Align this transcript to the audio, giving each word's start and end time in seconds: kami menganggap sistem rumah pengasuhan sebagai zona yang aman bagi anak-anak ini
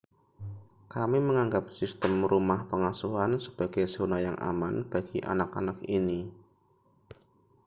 kami 0.93 1.19
menganggap 1.27 1.65
sistem 1.79 2.13
rumah 2.31 2.61
pengasuhan 2.71 3.33
sebagai 3.45 3.85
zona 3.95 4.17
yang 4.27 4.33
aman 4.49 4.75
bagi 4.91 5.19
anak-anak 5.33 5.77
ini 5.97 6.21